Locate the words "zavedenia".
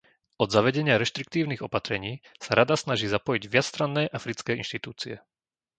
0.57-0.95